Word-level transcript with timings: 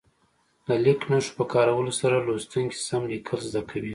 د 0.67 0.69
لیک 0.85 1.01
نښو 1.11 1.31
په 1.37 1.43
کارولو 1.53 1.91
سره 2.01 2.17
لوستونکي 2.27 2.77
سم 2.87 3.01
لیکل 3.11 3.39
زده 3.49 3.61
کوي. 3.69 3.89